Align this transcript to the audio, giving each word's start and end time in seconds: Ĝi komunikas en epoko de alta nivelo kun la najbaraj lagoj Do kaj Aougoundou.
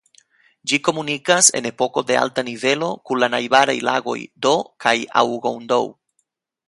Ĝi 0.69 0.77
komunikas 0.87 1.49
en 1.59 1.67
epoko 1.69 2.03
de 2.11 2.17
alta 2.21 2.45
nivelo 2.47 2.89
kun 3.09 3.21
la 3.25 3.29
najbaraj 3.37 3.77
lagoj 3.91 4.17
Do 4.47 4.55
kaj 4.87 4.95
Aougoundou. 5.23 5.85